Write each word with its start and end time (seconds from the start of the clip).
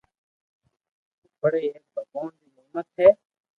پڙائي 1.39 1.65
ايڪ 1.75 1.85
ڀگوان 1.95 2.27
ري 2.39 2.47
نعمت 2.55 2.87
ھي 2.97 3.07